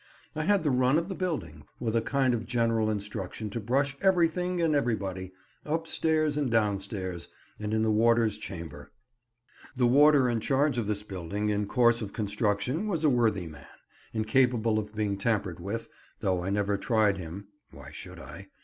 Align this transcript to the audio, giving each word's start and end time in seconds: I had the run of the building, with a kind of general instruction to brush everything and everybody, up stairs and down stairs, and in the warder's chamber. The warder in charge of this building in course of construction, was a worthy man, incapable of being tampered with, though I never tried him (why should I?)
I 0.35 0.45
had 0.45 0.63
the 0.63 0.71
run 0.71 0.97
of 0.97 1.09
the 1.09 1.13
building, 1.13 1.63
with 1.79 1.95
a 1.95 2.01
kind 2.01 2.33
of 2.33 2.47
general 2.47 2.89
instruction 2.89 3.51
to 3.51 3.59
brush 3.59 3.95
everything 4.01 4.59
and 4.59 4.73
everybody, 4.73 5.31
up 5.63 5.85
stairs 5.85 6.37
and 6.37 6.49
down 6.49 6.79
stairs, 6.79 7.27
and 7.59 7.71
in 7.71 7.83
the 7.83 7.91
warder's 7.91 8.39
chamber. 8.39 8.91
The 9.75 9.85
warder 9.85 10.27
in 10.27 10.39
charge 10.39 10.79
of 10.79 10.87
this 10.87 11.03
building 11.03 11.49
in 11.49 11.67
course 11.67 12.01
of 12.01 12.13
construction, 12.13 12.87
was 12.87 13.03
a 13.03 13.09
worthy 13.11 13.45
man, 13.45 13.67
incapable 14.11 14.79
of 14.79 14.95
being 14.95 15.19
tampered 15.19 15.59
with, 15.59 15.87
though 16.21 16.43
I 16.43 16.49
never 16.49 16.79
tried 16.79 17.19
him 17.19 17.49
(why 17.69 17.91
should 17.91 18.17
I?) 18.17 18.47